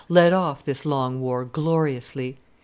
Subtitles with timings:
[0.09, 2.39] led off this long war gloriously.